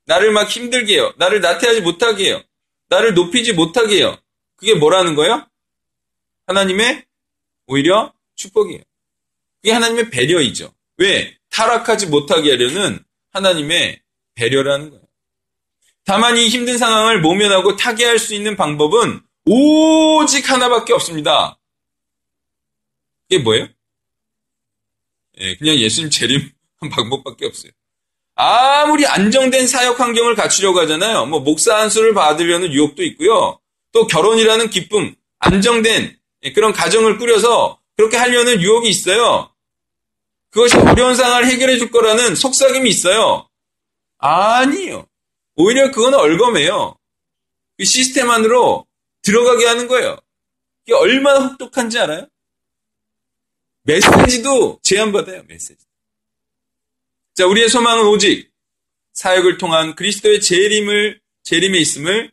나를 0.07 0.31
막 0.31 0.49
힘들게 0.49 0.95
해요. 0.95 1.13
나를 1.17 1.39
나태하지 1.39 1.79
못하게 1.81 2.25
해요. 2.25 2.43
나를 2.89 3.13
높이지 3.13 3.53
못하게 3.53 3.99
해요. 3.99 4.17
그게 4.57 4.73
뭐라는 4.73 5.15
거예요? 5.15 5.47
하나님의 6.45 7.05
오히려 7.69 8.13
축복이에요. 8.35 8.81
그게 9.61 9.71
하나님의 9.71 10.09
배려이죠. 10.09 10.73
왜? 10.97 11.37
타락하지 11.49 12.07
못하게 12.07 12.51
하려는 12.51 13.03
하나님의 13.31 14.01
배려라는 14.35 14.89
거예요. 14.89 15.03
다만 16.03 16.37
이 16.37 16.47
힘든 16.47 16.77
상황을 16.77 17.21
모면하고 17.21 17.75
타개할 17.75 18.17
수 18.17 18.33
있는 18.33 18.55
방법은 18.55 19.21
오직 19.45 20.49
하나밖에 20.49 20.93
없습니다. 20.93 21.59
이게 23.29 23.41
뭐예요? 23.43 23.67
예, 25.39 25.55
그냥 25.55 25.75
예수님 25.75 26.09
재림한 26.09 26.51
방법밖에 26.91 27.45
없어요. 27.45 27.71
아무리 28.35 29.05
안정된 29.05 29.67
사역 29.67 29.99
환경을 29.99 30.35
갖추려고 30.35 30.79
하잖아요. 30.81 31.25
뭐 31.25 31.41
목사 31.41 31.77
한수를 31.77 32.13
받으려는 32.13 32.71
유혹도 32.71 33.03
있고요. 33.03 33.59
또 33.91 34.07
결혼이라는 34.07 34.69
기쁨, 34.69 35.13
안정된 35.39 36.18
그런 36.53 36.73
가정을 36.73 37.17
꾸려서 37.17 37.79
그렇게 37.97 38.17
하려는 38.17 38.61
유혹이 38.61 38.87
있어요. 38.87 39.51
그것이 40.51 40.77
어려운 40.77 41.15
상황을 41.15 41.45
해결해 41.47 41.77
줄 41.77 41.91
거라는 41.91 42.35
속삭임이 42.35 42.89
있어요. 42.89 43.47
아니요. 44.17 45.05
오히려 45.55 45.91
그건 45.91 46.13
얼검해요. 46.13 46.95
그 47.77 47.85
시스템 47.85 48.29
안으로 48.31 48.87
들어가게 49.21 49.65
하는 49.65 49.87
거예요. 49.87 50.17
이게 50.85 50.93
얼마나 50.93 51.47
혹독한지 51.47 51.99
알아요? 51.99 52.27
메시지도 53.83 54.79
제한받아요, 54.83 55.43
메시지. 55.47 55.85
자, 57.35 57.45
우리의 57.45 57.69
소망은 57.69 58.05
오직 58.07 58.51
사역을 59.13 59.57
통한 59.57 59.95
그리스도의 59.95 60.41
재림을, 60.41 61.19
재림에 61.43 61.77
있음을 61.79 62.31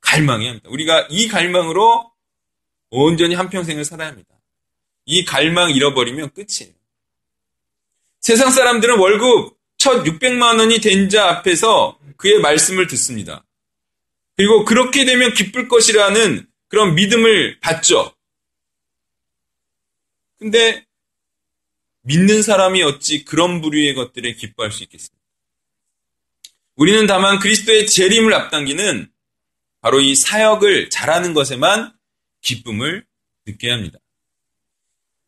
갈망해야 0.00 0.50
합니다. 0.50 0.68
우리가 0.70 1.08
이 1.10 1.28
갈망으로 1.28 2.11
온전히 2.92 3.34
한평생을 3.34 3.84
살아야 3.84 4.08
합니다. 4.08 4.28
이 5.06 5.24
갈망 5.24 5.70
잃어버리면 5.70 6.32
끝이에요. 6.34 6.74
세상 8.20 8.50
사람들은 8.50 8.98
월급 8.98 9.56
첫 9.78 10.04
600만 10.04 10.60
원이 10.60 10.80
된 10.80 11.08
자 11.08 11.28
앞에서 11.28 11.98
그의 12.18 12.38
말씀을 12.40 12.86
듣습니다. 12.88 13.44
그리고 14.36 14.64
그렇게 14.64 15.04
되면 15.04 15.32
기쁠 15.34 15.68
것이라는 15.68 16.46
그런 16.68 16.94
믿음을 16.94 17.58
받죠. 17.60 18.14
근데 20.38 20.86
믿는 22.02 22.42
사람이 22.42 22.82
어찌 22.82 23.24
그런 23.24 23.60
부류의 23.60 23.94
것들에 23.94 24.34
기뻐할 24.34 24.70
수 24.70 24.82
있겠습니까? 24.82 25.20
우리는 26.76 27.06
다만 27.06 27.38
그리스도의 27.38 27.86
재림을 27.86 28.34
앞당기는 28.34 29.10
바로 29.80 30.00
이 30.00 30.14
사역을 30.14 30.90
잘하는 30.90 31.34
것에만 31.34 31.92
기쁨을 32.42 33.04
느껴야 33.46 33.74
합니다. 33.74 33.98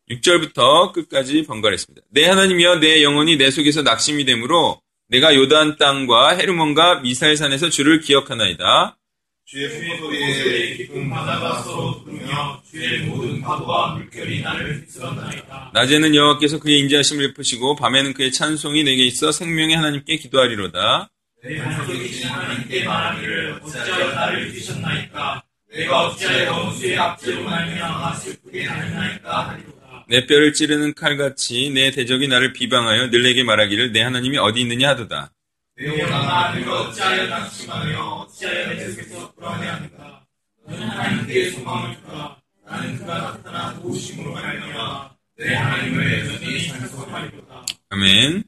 6절부터 0.09 0.93
끝까지 0.93 1.43
번갈했습니다. 1.43 2.05
내 2.09 2.25
하나님이여 2.27 2.75
내 2.75 3.01
영혼이 3.01 3.37
내 3.37 3.49
속에서 3.49 3.81
낙심이 3.81 4.25
되므로 4.25 4.81
내가 5.07 5.35
요단 5.35 5.77
땅과 5.77 6.35
헤르몬과 6.37 7.01
미사일산에서 7.01 7.69
주를 7.69 7.99
기억하나이다. 8.01 8.97
주의 9.45 9.69
소리에 9.99 10.75
깊은 10.77 11.07
바다가 11.07 11.61
서로 11.61 12.03
부르며 12.03 12.61
주의 12.67 13.01
모든 13.01 13.41
파도와 13.41 13.93
물결이 13.93 14.41
나를 14.41 14.81
휩쓸었나이다. 14.81 15.71
낮에는 15.73 16.15
여호와께서 16.15 16.59
그의 16.59 16.79
인자하심을 16.79 17.27
베푸시고 17.27 17.75
밤에는 17.75 18.13
그의 18.13 18.31
찬송이 18.31 18.83
내게 18.83 19.05
있어 19.05 19.31
생명의 19.31 19.75
하나님께 19.75 20.17
기도하리로다. 20.17 21.11
내 21.43 21.59
하나님께 21.59 22.85
말하기를 22.85 23.59
어찌하여 23.61 24.13
나를 24.13 24.51
주셨나이까 24.51 25.43
내가 25.75 26.07
어찌하여 26.07 26.51
원수의 26.53 26.97
압제로 26.97 27.43
말미암아 27.43 28.13
슬프게 28.15 28.65
다녔나이까 28.65 29.49
하리로다. 29.49 30.05
내 30.07 30.25
뼈를 30.25 30.53
찌르는 30.53 30.93
칼같이 30.93 31.69
내 31.69 31.91
대적이 31.91 32.29
나를 32.29 32.53
비방하여 32.53 33.09
늘 33.09 33.23
내게 33.23 33.43
말하기를 33.43 33.91
내 33.91 34.01
하나님이 34.01 34.37
어디 34.37 34.61
있느냐 34.61 34.89
하도다. 34.89 35.31
내 35.77 35.99
영혼아 35.99 36.55
내가 36.55 36.81
어찌하여 36.81 37.27
낙심하며 37.27 37.99
어찌하여 37.99 38.67
내 38.69 38.89
속에서 38.89 39.33
불안해하는가 39.33 40.25
너는 40.65 40.87
하나님께 40.87 41.49
소망을 41.51 41.97
두라 42.01 42.37
나는 42.65 42.97
그가 42.97 43.19
나타나 43.19 43.73
도우심으로 43.81 44.31
말미암아 44.31 45.09
내 45.37 45.55
하나님을 45.55 46.19
여전히 46.19 46.67
찬송하리로다. 46.69 47.65
아멘. 47.89 48.43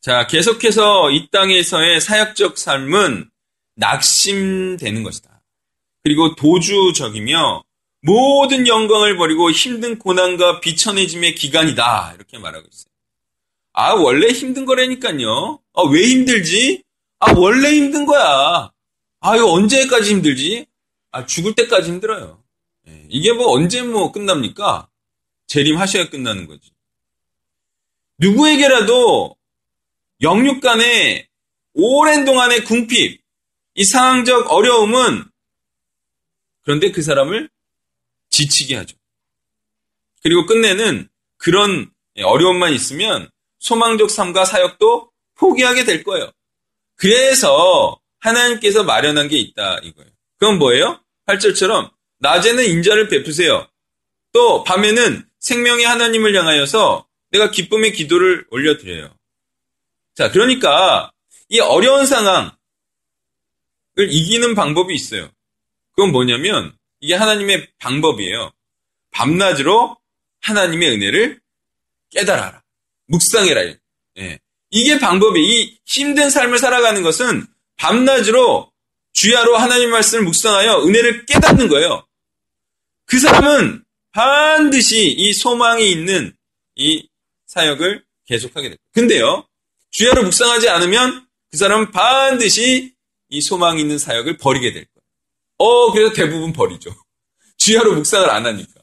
자, 0.00 0.28
계속해서 0.28 1.10
이 1.10 1.28
땅에서의 1.32 2.00
사역적 2.00 2.56
삶은 2.56 3.30
낙심되는 3.74 5.02
것이다. 5.02 5.31
그리고 6.02 6.34
도주적이며 6.34 7.62
모든 8.02 8.66
영광을 8.66 9.16
버리고 9.16 9.50
힘든 9.50 9.98
고난과 9.98 10.60
비천해짐의 10.60 11.36
기간이다. 11.36 12.14
이렇게 12.16 12.38
말하고 12.38 12.66
있어요. 12.70 12.90
아, 13.72 13.94
원래 13.94 14.28
힘든 14.28 14.66
거라니까요. 14.66 15.60
아, 15.74 15.82
왜 15.90 16.02
힘들지? 16.08 16.82
아, 17.20 17.32
원래 17.36 17.72
힘든 17.72 18.04
거야. 18.04 18.70
아, 19.20 19.36
이거 19.36 19.52
언제까지 19.52 20.10
힘들지? 20.10 20.66
아, 21.12 21.24
죽을 21.26 21.54
때까지 21.54 21.90
힘들어요. 21.90 22.42
예, 22.88 23.06
이게 23.08 23.32
뭐 23.32 23.52
언제 23.52 23.82
뭐 23.82 24.10
끝납니까? 24.10 24.88
재림하셔야 25.46 26.10
끝나는 26.10 26.48
거지. 26.48 26.70
누구에게라도 28.18 29.36
영육 30.22 30.60
간의 30.60 31.28
오랜 31.74 32.24
동안의 32.24 32.64
궁핍, 32.64 33.20
이 33.74 33.84
상황적 33.84 34.50
어려움은 34.52 35.31
그런데 36.62 36.90
그 36.90 37.02
사람을 37.02 37.48
지치게 38.30 38.76
하죠. 38.76 38.96
그리고 40.22 40.46
끝내는 40.46 41.08
그런 41.36 41.90
어려움만 42.22 42.72
있으면 42.72 43.28
소망적 43.58 44.10
삶과 44.10 44.44
사역도 44.44 45.10
포기하게 45.34 45.84
될 45.84 46.04
거예요. 46.04 46.30
그래서 46.96 48.00
하나님께서 48.20 48.84
마련한 48.84 49.28
게 49.28 49.38
있다 49.38 49.78
이거예요. 49.82 50.10
그건 50.38 50.58
뭐예요? 50.58 51.00
8절처럼 51.26 51.90
낮에는 52.18 52.64
인자를 52.64 53.08
베푸세요. 53.08 53.68
또 54.32 54.64
밤에는 54.64 55.28
생명의 55.40 55.84
하나님을 55.84 56.34
향하여서 56.36 57.06
내가 57.30 57.50
기쁨의 57.50 57.92
기도를 57.92 58.46
올려드려요. 58.50 59.14
자, 60.14 60.30
그러니까 60.30 61.10
이 61.48 61.58
어려운 61.60 62.06
상황을 62.06 62.52
이기는 63.98 64.54
방법이 64.54 64.94
있어요. 64.94 65.28
그건 65.94 66.12
뭐냐면 66.12 66.76
이게 67.00 67.14
하나님의 67.14 67.68
방법이에요. 67.78 68.52
밤낮으로 69.10 69.96
하나님의 70.40 70.90
은혜를 70.90 71.40
깨달아라. 72.10 72.62
묵상해라. 73.06 73.74
예. 74.18 74.38
이게 74.70 74.98
방법이 74.98 75.40
이 75.40 75.78
힘든 75.84 76.30
삶을 76.30 76.58
살아가는 76.58 77.02
것은 77.02 77.46
밤낮으로 77.76 78.72
주야로 79.12 79.56
하나님 79.56 79.90
말씀을 79.90 80.24
묵상하여 80.24 80.84
은혜를 80.84 81.26
깨닫는 81.26 81.68
거예요. 81.68 82.06
그 83.04 83.18
사람은 83.18 83.84
반드시 84.12 85.10
이 85.10 85.32
소망이 85.32 85.90
있는 85.90 86.34
이 86.76 87.06
사역을 87.46 88.04
계속하게 88.26 88.68
됩니다. 88.68 88.82
근데요, 88.92 89.46
주야로 89.90 90.22
묵상하지 90.22 90.68
않으면 90.70 91.26
그 91.50 91.56
사람은 91.58 91.90
반드시 91.90 92.94
이 93.28 93.40
소망이 93.42 93.80
있는 93.80 93.98
사역을 93.98 94.38
버리게 94.38 94.72
될. 94.72 94.86
어, 95.58 95.92
그래서 95.92 96.12
대부분 96.12 96.52
버리죠. 96.52 96.94
주야로 97.58 97.94
묵상을 97.94 98.28
안 98.28 98.46
하니까. 98.46 98.80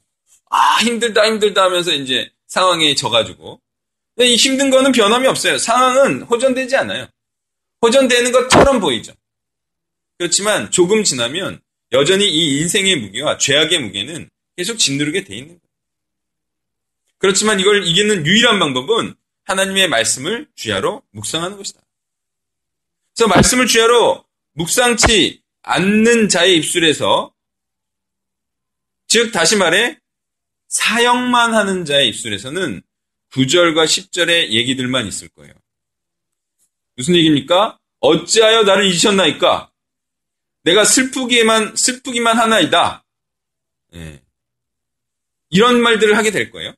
아, 0.49 0.77
힘들다, 0.81 1.25
힘들다 1.25 1.63
하면서 1.63 1.91
이제 1.93 2.31
상황에 2.47 2.95
져가지고. 2.95 3.61
이 4.19 4.35
힘든 4.35 4.69
거는 4.69 4.91
변함이 4.91 5.27
없어요. 5.27 5.57
상황은 5.57 6.23
호전되지 6.23 6.75
않아요. 6.77 7.07
호전되는 7.81 8.31
것처럼 8.31 8.79
보이죠. 8.79 9.13
그렇지만 10.17 10.69
조금 10.71 11.03
지나면 11.03 11.61
여전히 11.93 12.29
이 12.29 12.59
인생의 12.59 12.97
무게와 12.97 13.37
죄악의 13.37 13.79
무게는 13.79 14.29
계속 14.57 14.77
짓누르게 14.77 15.23
돼 15.23 15.35
있는 15.35 15.49
거예요. 15.49 15.59
그렇지만 17.17 17.59
이걸 17.59 17.85
이기는 17.85 18.25
유일한 18.25 18.59
방법은 18.59 19.15
하나님의 19.45 19.87
말씀을 19.87 20.47
주야로 20.55 21.01
묵상하는 21.11 21.57
것이다. 21.57 21.79
그래서 23.15 23.27
말씀을 23.29 23.67
주야로 23.67 24.25
묵상치 24.53 25.38
않는 25.61 26.29
자의 26.29 26.57
입술에서 26.57 27.33
즉 29.07 29.31
다시 29.31 29.55
말해 29.55 29.97
사역만 30.67 31.53
하는 31.53 31.85
자의 31.85 32.09
입술에서는 32.09 32.81
9절과 33.31 33.85
10절의 33.85 34.49
얘기들만 34.49 35.07
있을 35.07 35.29
거예요. 35.29 35.53
무슨 36.95 37.15
얘기입니까? 37.15 37.79
어찌하여 37.99 38.63
나를 38.63 38.85
잊으셨나이까? 38.85 39.71
내가 40.63 40.83
슬프기만 40.83 41.75
슬프기만 41.75 42.37
하나이다. 42.37 43.03
예. 43.95 44.21
이런 45.49 45.81
말들을 45.81 46.15
하게 46.15 46.31
될 46.31 46.51
거예요. 46.51 46.73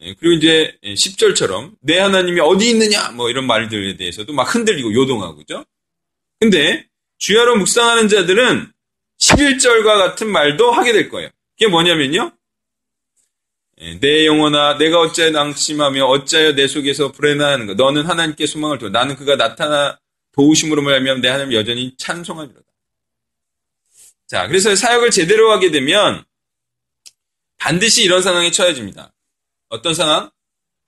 예, 0.00 0.14
그리고 0.14 0.34
이제 0.34 0.78
10절처럼 0.82 1.76
내 1.80 1.98
하나님이 1.98 2.40
어디 2.40 2.70
있느냐 2.70 3.10
뭐 3.10 3.30
이런 3.30 3.46
말들에 3.46 3.96
대해서도 3.96 4.32
막 4.32 4.54
흔들리고 4.54 4.92
요동하고 4.94 5.36
그죠? 5.36 5.64
근데 6.38 6.87
주야로 7.18 7.56
묵상하는 7.56 8.08
자들은 8.08 8.72
11절과 9.20 9.84
같은 9.84 10.30
말도 10.30 10.70
하게 10.70 10.92
될 10.92 11.08
거예요. 11.08 11.28
그게 11.58 11.68
뭐냐면요. 11.68 12.32
예, 13.80 14.00
내 14.00 14.26
영혼아 14.26 14.78
내가 14.78 15.00
어찌하여 15.00 15.30
낭심하며 15.30 16.04
어찌하여 16.04 16.54
내 16.54 16.66
속에서 16.66 17.12
불행하는 17.12 17.66
것 17.66 17.76
너는 17.76 18.06
하나님께 18.06 18.46
소망을 18.46 18.78
두어 18.78 18.88
나는 18.88 19.14
그가 19.16 19.36
나타나 19.36 19.98
도우심으로 20.32 20.82
말하면 20.82 21.20
내 21.20 21.28
하나님 21.28 21.52
여전히 21.52 21.94
찬송하리로다. 21.96 22.66
자, 24.26 24.46
그래서 24.46 24.74
사역을 24.74 25.10
제대로 25.10 25.50
하게 25.52 25.70
되면 25.70 26.24
반드시 27.56 28.04
이런 28.04 28.22
상황에 28.22 28.50
처해집니다. 28.50 29.12
어떤 29.68 29.94
상황? 29.94 30.30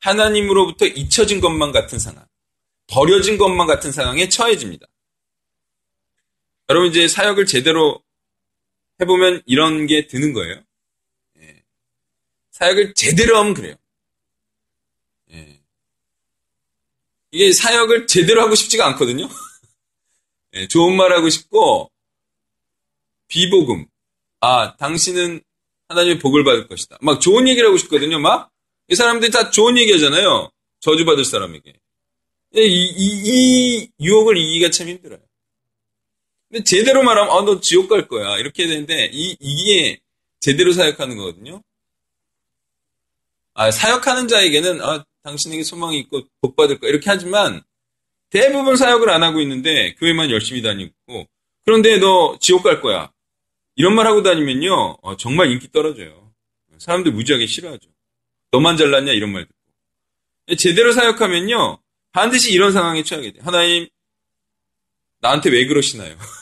하나님으로부터 0.00 0.86
잊혀진 0.86 1.40
것만 1.40 1.72
같은 1.72 1.98
상황. 1.98 2.24
버려진 2.86 3.38
것만 3.38 3.66
같은 3.66 3.92
상황에 3.92 4.28
처해집니다. 4.28 4.86
여러분 6.70 6.88
이제 6.88 7.06
사역을 7.06 7.44
제대로 7.44 8.02
해보면 9.00 9.42
이런 9.44 9.87
게 9.87 10.06
드는 10.06 10.33
거예요. 10.33 10.62
예. 11.40 11.62
사역을 12.52 12.94
제대로 12.94 13.37
하면 13.38 13.52
그래요. 13.52 13.74
예. 15.33 15.61
이게 17.33 17.52
사역을 17.52 18.06
제대로 18.06 18.40
하고 18.40 18.54
싶지가 18.54 18.87
않거든요. 18.88 19.28
예, 20.54 20.66
좋은 20.68 20.96
말 20.96 21.12
하고 21.12 21.28
싶고 21.28 21.90
비복음. 23.28 23.87
아, 24.40 24.76
당신은 24.78 25.42
하나님의 25.88 26.18
복을 26.18 26.44
받을 26.44 26.66
것이다. 26.66 26.96
막 27.02 27.20
좋은 27.20 27.46
얘기를 27.46 27.68
하고 27.68 27.76
싶거든요. 27.76 28.18
막 28.18 28.50
이 28.90 28.96
사람들이 28.96 29.30
다 29.30 29.50
좋은 29.50 29.78
얘기 29.78 29.92
하잖아요. 29.92 30.50
저주받을 30.80 31.24
사람에게. 31.24 31.72
이, 32.56 32.61
이, 32.61 33.22
이 33.24 33.90
유혹을 34.00 34.37
이기기가 34.37 34.70
참 34.70 34.88
힘들어요. 34.88 35.20
근데 36.50 36.64
제대로 36.64 37.02
말하면, 37.04 37.32
아, 37.32 37.42
너 37.44 37.60
지옥 37.60 37.88
갈 37.88 38.08
거야. 38.08 38.38
이렇게 38.38 38.66
되는데, 38.66 39.08
이, 39.12 39.36
이게 39.38 40.00
제대로 40.40 40.72
사역하는 40.72 41.16
거거든요. 41.16 41.62
아, 43.54 43.70
사역하는 43.70 44.26
자에게는, 44.26 44.82
아, 44.82 45.04
당신에게 45.22 45.62
소망이 45.62 45.98
있고 46.00 46.22
복 46.40 46.56
받을 46.56 46.80
거야. 46.80 46.90
이렇게 46.90 47.08
하지만, 47.08 47.62
대부분 48.30 48.76
사역을 48.76 49.08
안 49.10 49.22
하고 49.22 49.40
있는데, 49.40 49.94
교회만 49.94 50.30
열심히 50.30 50.60
다니고, 50.60 51.26
그런데 51.64 51.98
너 51.98 52.36
지옥 52.40 52.64
갈 52.64 52.80
거야. 52.80 53.12
이런 53.76 53.94
말 53.94 54.06
하고 54.06 54.22
다니면요, 54.22 54.98
어, 55.02 55.16
정말 55.16 55.52
인기 55.52 55.70
떨어져요. 55.70 56.32
사람들 56.78 57.12
무지하게 57.12 57.46
싫어하죠. 57.46 57.88
너만 58.50 58.76
잘났냐? 58.76 59.12
이런 59.12 59.30
말 59.32 59.46
듣고. 59.46 60.56
제대로 60.56 60.92
사역하면요, 60.92 61.78
반드시 62.12 62.52
이런 62.52 62.72
상황에 62.72 63.04
처하게 63.04 63.32
돼요. 63.32 63.42
하나님, 63.44 63.86
나한테 65.20 65.50
왜 65.50 65.66
그러시나요? 65.66 66.16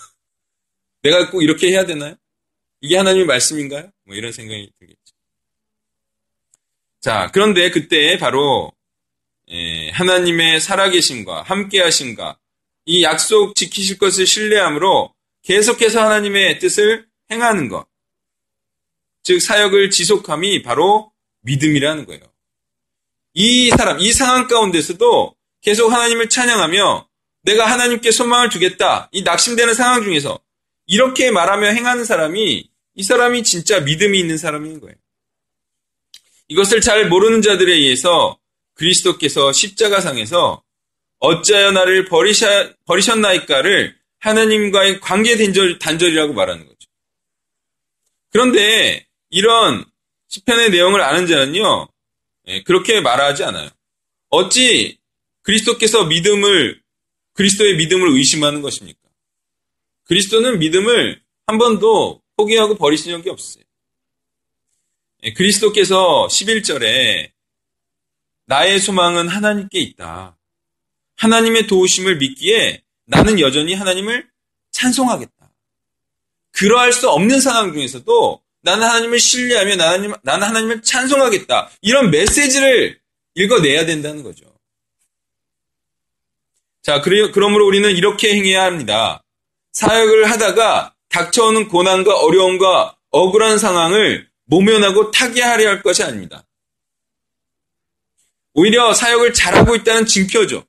내가 1.03 1.31
꼭 1.31 1.43
이렇게 1.43 1.69
해야 1.69 1.87
되나요? 1.87 2.15
이게 2.81 2.97
하나님의 2.97 3.27
말씀인가요? 3.27 3.91
뭐 4.05 4.17
이런 4.17 4.33
생각이 4.33 4.71
들겠죠. 4.79 5.15
자, 7.01 7.31
그런데 7.33 7.71
그때 7.71 8.19
바로 8.19 8.73
예, 9.51 9.91
하나님의 9.91 10.61
살아계심과 10.61 11.43
함께하심과 11.43 12.39
이 12.87 13.03
약속 13.03 13.55
지키실 13.55 13.99
것을 13.99 14.27
신뢰함으로 14.27 15.15
계속해서 15.43 16.03
하나님의 16.03 16.59
뜻을 16.59 17.07
행하는 17.31 17.69
것. 17.69 17.87
즉, 19.23 19.41
사역을 19.41 19.91
지속함이 19.91 20.63
바로 20.63 21.13
믿음이라는 21.43 22.07
거예요. 22.07 22.23
이 23.35 23.71
사람, 23.71 24.01
이 24.01 24.13
상황 24.13 24.49
가운데서도 24.49 25.35
계속 25.61 25.93
하나님을 25.93 26.29
찬양하며 26.29 27.09
내가 27.43 27.67
하나님께 27.71 28.11
소망을 28.11 28.49
두겠다. 28.49 29.09
이 29.13 29.23
낙심되는 29.23 29.75
상황 29.75 30.03
중에서 30.03 30.41
이렇게 30.89 31.31
말하며 31.31 31.69
행하는 31.69 32.05
사람이 32.05 32.69
이 32.95 33.03
사람이 33.03 33.45
진짜 33.45 33.79
믿음이 33.81 34.19
있는 34.19 34.37
사람인 34.39 34.81
거예요. 34.81 34.97
이것을 36.49 36.81
잘 36.81 37.09
모르는 37.09 37.43
자들에 37.43 37.73
의해서 37.73 38.39
그리스도께서 38.75 39.53
십자가상에서 39.53 40.65
어찌하여 41.21 41.73
나를 41.73 42.07
버리셔, 42.07 42.73
버리셨나이까를 42.87 43.97
하나님과의 44.19 45.01
관계 45.01 45.37
단절, 45.37 45.79
단절이라고 45.79 46.33
말하는 46.33 46.67
거죠. 46.67 46.79
그런데 48.31 49.07
이런 49.31 49.85
시편의 50.29 50.71
내용을 50.71 51.03
아는 51.03 51.27
자는요, 51.27 51.89
예, 52.49 52.63
그렇게 52.63 53.01
말하지 53.01 53.45
않아요. 53.45 53.69
어찌 54.31 54.99
그리스도께서 55.43 56.05
믿음을, 56.05 56.81
그리스도의 57.35 57.77
믿음을 57.77 58.09
의심하는 58.17 58.63
것입니까? 58.63 59.08
그리스도는 60.09 60.59
믿음을 60.59 61.21
한 61.47 61.59
번도 61.59 62.23
포기하고 62.37 62.77
버리신 62.77 63.13
적이 63.13 63.31
없어요. 63.31 63.63
예, 65.25 65.33
그리스도께서 65.33 66.29
11절에 66.31 67.31
나의 68.47 68.79
소망은 68.81 69.29
하나님께 69.29 69.79
있다. 69.81 70.37
하나님의 71.17 71.67
도우심을 71.67 72.17
믿기에 72.17 72.83
나는 73.05 73.41
여전히 73.41 73.75
하나님을 73.75 74.29
찬송하겠다. 74.71 75.51
그러할 76.53 76.93
수 76.93 77.11
없는 77.11 77.41
상황 77.41 77.73
중에서도 77.73 78.43
나는 78.63 78.87
하나님을 78.87 79.19
신뢰하며 79.19 79.77
나는, 79.77 80.15
나는 80.23 80.47
하나님을 80.47 80.83
찬송하겠다. 80.83 81.71
이런 81.83 82.11
메시지를 82.11 82.99
읽어내야 83.35 83.87
된다는 83.87 84.23
거죠. 84.23 84.47
자, 86.83 87.03
그래, 87.03 87.31
그러므로 87.33 87.67
우리는 87.67 87.91
이렇게 87.95 88.35
행해야 88.35 88.65
합니다. 88.65 89.23
사역을 89.79 90.29
하다가 90.29 90.97
닥쳐오는 91.09 91.69
고난과 91.69 92.19
어려움과 92.19 92.97
억울한 93.11 93.59
상황을 93.59 94.29
모면하고 94.47 95.13
타개하려 95.13 95.69
할 95.69 95.83
것이 95.85 96.03
아닙니다. 96.03 96.45
오히려 98.55 98.93
사역을 98.93 99.33
잘하고 99.35 99.77
있다는 99.77 100.07
징표죠. 100.07 100.65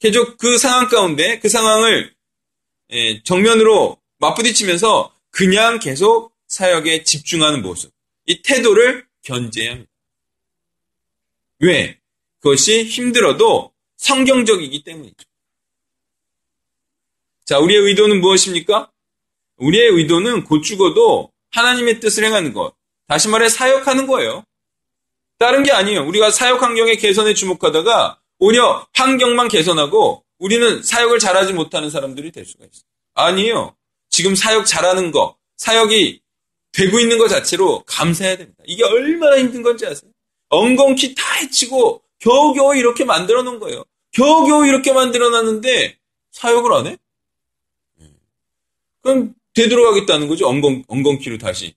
계속 0.00 0.36
그 0.36 0.58
상황 0.58 0.88
가운데 0.88 1.38
그 1.38 1.48
상황을 1.48 2.14
예, 2.90 3.22
정면으로 3.22 3.98
맞부딪히면서 4.18 5.14
그냥 5.30 5.78
계속 5.78 6.34
사역에 6.46 7.04
집중하는 7.04 7.62
모습. 7.62 7.90
이 8.26 8.42
태도를 8.42 9.06
견제해야 9.22 9.72
합니다. 9.72 9.90
왜? 11.60 11.98
그것이 12.40 12.84
힘들어도 12.84 13.72
성경적이기 13.96 14.84
때문이죠. 14.84 15.29
자, 17.50 17.58
우리의 17.58 17.80
의도는 17.80 18.20
무엇입니까? 18.20 18.92
우리의 19.56 19.88
의도는 19.88 20.44
곧 20.44 20.62
죽어도 20.62 21.32
하나님의 21.50 21.98
뜻을 21.98 22.22
행하는 22.22 22.52
것. 22.52 22.74
다시 23.08 23.26
말해 23.26 23.48
사역하는 23.48 24.06
거예요. 24.06 24.44
다른 25.36 25.64
게 25.64 25.72
아니에요. 25.72 26.06
우리가 26.06 26.30
사역 26.30 26.62
환경의 26.62 26.98
개선에 26.98 27.34
주목하다가 27.34 28.20
오히려 28.38 28.86
환경만 28.94 29.48
개선하고 29.48 30.22
우리는 30.38 30.80
사역을 30.80 31.18
잘하지 31.18 31.52
못하는 31.52 31.90
사람들이 31.90 32.30
될 32.30 32.44
수가 32.44 32.66
있어요. 32.66 32.84
아니에요. 33.14 33.74
지금 34.10 34.36
사역 34.36 34.64
잘하는 34.64 35.10
거, 35.10 35.36
사역이 35.56 36.20
되고 36.70 37.00
있는 37.00 37.18
것 37.18 37.26
자체로 37.26 37.82
감사해야 37.84 38.36
됩니다. 38.36 38.62
이게 38.64 38.84
얼마나 38.84 39.36
힘든 39.36 39.64
건지 39.64 39.84
아세요? 39.86 40.12
엉겅퀴 40.50 41.16
다 41.16 41.32
해치고 41.40 42.00
겨우겨우 42.20 42.76
이렇게 42.76 43.04
만들어 43.04 43.42
놓은 43.42 43.58
거예요. 43.58 43.82
겨우겨우 44.12 44.66
이렇게 44.66 44.92
만들어 44.92 45.30
놨는데 45.30 45.98
사역을 46.30 46.72
안 46.74 46.86
해? 46.86 46.96
그럼 49.02 49.34
되돌아가겠다는 49.54 50.28
거죠. 50.28 50.48
엉겅, 50.48 50.84
엉겅퀴로 50.88 51.38
다시. 51.38 51.74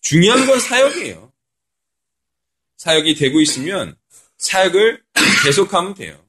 중요한 0.00 0.46
건 0.46 0.60
사역이에요. 0.60 1.32
사역이 2.76 3.14
되고 3.16 3.40
있으면 3.40 3.96
사역을 4.38 5.02
계속하면 5.44 5.94
돼요. 5.94 6.24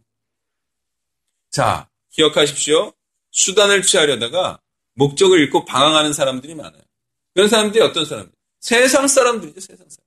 자, 1.52 1.90
기억하십시오. 2.12 2.94
수단을 3.32 3.84
취하려다가 3.84 4.60
목적을 4.96 5.40
잃고 5.40 5.66
방황하는 5.66 6.14
사람들이 6.14 6.56
많아요. 6.56 6.82
그런 7.34 7.48
사람들이 7.48 7.84
어떤 7.84 8.06
사람들? 8.06 8.34
세상 8.60 9.08
사람들이죠, 9.08 9.60
세상 9.60 9.88
사람. 9.90 10.06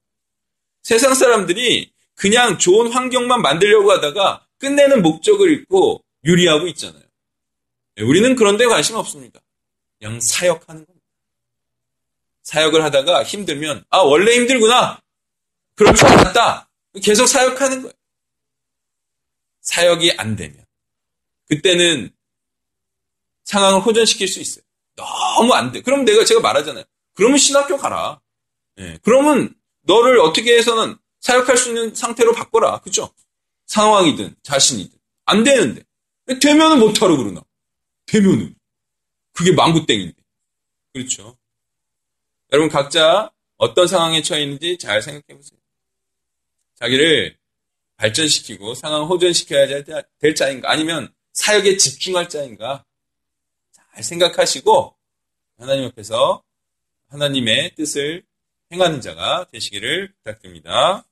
세상 0.82 1.14
사람들이 1.14 1.92
그냥 2.14 2.58
좋은 2.58 2.92
환경만 2.92 3.40
만들려고 3.40 3.90
하다가 3.92 4.46
끝내는 4.58 5.02
목적을 5.02 5.50
잃고 5.50 6.04
유리하고 6.24 6.66
있잖아요. 6.68 7.02
네, 7.96 8.04
우리는 8.04 8.34
그런 8.36 8.56
데 8.56 8.66
관심 8.66 8.96
없습니다. 8.96 9.40
그냥 10.02 10.18
사역하는 10.20 10.84
겁니다. 10.84 11.06
사역을 12.42 12.82
하다가 12.82 13.22
힘들면, 13.22 13.84
아, 13.88 13.98
원래 13.98 14.34
힘들구나! 14.34 15.00
그럴 15.76 15.94
줄 15.94 16.08
알았다! 16.08 16.68
계속 17.00 17.26
사역하는 17.26 17.82
거예요. 17.82 17.92
사역이 19.60 20.14
안 20.18 20.34
되면. 20.34 20.66
그때는 21.48 22.10
상황을 23.44 23.80
호전시킬 23.80 24.26
수 24.26 24.40
있어요. 24.40 24.64
너무 24.96 25.54
안 25.54 25.70
돼. 25.70 25.80
그럼 25.80 26.04
내가 26.04 26.24
제가 26.24 26.40
말하잖아요. 26.40 26.84
그러면 27.14 27.38
신학교 27.38 27.76
가라. 27.76 28.20
예, 28.78 28.98
그러면 29.02 29.54
너를 29.82 30.18
어떻게 30.18 30.56
해서는 30.58 30.96
사역할 31.20 31.56
수 31.56 31.68
있는 31.68 31.94
상태로 31.94 32.32
바꿔라. 32.32 32.80
그죠? 32.80 33.14
상황이든 33.66 34.34
자신이든. 34.42 34.98
안 35.26 35.44
되는데. 35.44 35.82
되면은 36.40 36.80
못하러 36.80 37.16
그러나. 37.16 37.40
되면은. 38.06 38.56
그게 39.32 39.52
망구땡인데. 39.52 40.22
그렇죠. 40.92 41.36
여러분 42.52 42.68
각자 42.70 43.30
어떤 43.56 43.86
상황에 43.86 44.22
처해 44.22 44.42
있는지 44.42 44.76
잘 44.78 45.00
생각해 45.00 45.36
보세요. 45.36 45.58
자기를 46.74 47.36
발전시키고 47.96 48.74
상황 48.74 49.04
호전시켜야 49.04 49.66
될 50.18 50.34
자인가 50.34 50.70
아니면 50.70 51.12
사역에 51.32 51.76
집중할 51.76 52.28
자인가 52.28 52.84
잘 53.70 54.02
생각하시고 54.02 54.96
하나님 55.58 55.86
앞에서 55.86 56.42
하나님의 57.08 57.74
뜻을 57.76 58.24
행하는 58.72 59.00
자가 59.00 59.46
되시기를 59.52 60.12
부탁드립니다. 60.14 61.04